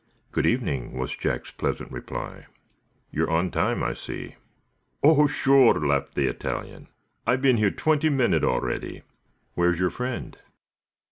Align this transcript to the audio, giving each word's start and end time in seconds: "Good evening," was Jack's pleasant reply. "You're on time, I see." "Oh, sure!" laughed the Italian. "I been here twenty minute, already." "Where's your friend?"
"Good 0.31 0.47
evening," 0.47 0.97
was 0.97 1.15
Jack's 1.15 1.51
pleasant 1.51 1.91
reply. 1.91 2.47
"You're 3.11 3.29
on 3.29 3.51
time, 3.51 3.83
I 3.83 3.93
see." 3.93 4.33
"Oh, 5.03 5.27
sure!" 5.27 5.75
laughed 5.75 6.15
the 6.15 6.25
Italian. 6.27 6.87
"I 7.27 7.35
been 7.35 7.57
here 7.57 7.69
twenty 7.69 8.09
minute, 8.09 8.43
already." 8.43 9.03
"Where's 9.53 9.77
your 9.79 9.91
friend?" 9.91 10.39